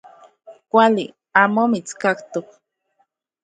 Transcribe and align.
Kuali 0.69 1.05
amo 1.41 1.63
mitskaktok. 1.71 2.47